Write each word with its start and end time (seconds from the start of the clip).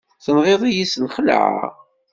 Tenɣiḍ-iyi 0.23 0.85
s 0.91 0.93
lxeεla! 1.03 1.43